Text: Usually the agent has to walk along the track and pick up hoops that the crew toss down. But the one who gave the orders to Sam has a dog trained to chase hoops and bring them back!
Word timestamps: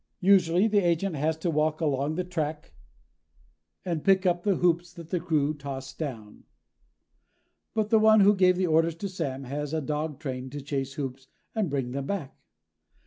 Usually 0.21 0.67
the 0.67 0.79
agent 0.79 1.15
has 1.15 1.37
to 1.37 1.51
walk 1.51 1.79
along 1.79 2.15
the 2.15 2.23
track 2.23 2.73
and 3.85 4.03
pick 4.03 4.25
up 4.25 4.45
hoops 4.45 4.91
that 4.93 5.11
the 5.11 5.19
crew 5.19 5.53
toss 5.53 5.93
down. 5.93 6.45
But 7.75 7.91
the 7.91 7.99
one 7.99 8.21
who 8.21 8.33
gave 8.33 8.57
the 8.57 8.65
orders 8.65 8.95
to 8.95 9.07
Sam 9.07 9.43
has 9.43 9.75
a 9.75 9.79
dog 9.81 10.19
trained 10.19 10.53
to 10.53 10.61
chase 10.63 10.93
hoops 10.93 11.27
and 11.53 11.69
bring 11.69 11.91
them 11.91 12.07
back! 12.07 12.35